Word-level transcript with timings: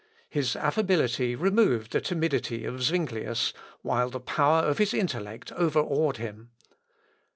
His 0.29 0.55
affability 0.55 1.35
removed 1.35 1.91
the 1.91 2.01
timidity 2.01 2.65
of 2.65 2.81
Zuinglius, 2.81 3.53
while 3.83 4.09
the 4.09 4.19
power 4.19 4.63
of 4.63 4.79
his 4.79 4.95
intellect 4.95 5.51
overawed 5.51 6.17
him. 6.17 6.49